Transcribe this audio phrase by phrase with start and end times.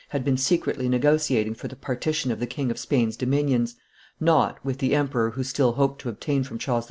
[0.09, 3.75] had been secretly negotiating for the partition of the King of Spain's dominions,
[4.19, 6.79] not with the emperor, who still hoped to obtain from Charles II.